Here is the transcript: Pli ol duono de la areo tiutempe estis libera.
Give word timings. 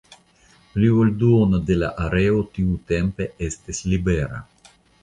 Pli 0.69 0.89
ol 1.03 1.11
duono 1.25 1.59
de 1.69 1.77
la 1.83 1.91
areo 2.07 2.43
tiutempe 2.57 3.31
estis 3.51 3.87
libera. 3.95 4.47